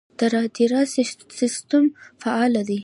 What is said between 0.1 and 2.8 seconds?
د رادار سیستم فعال دی؟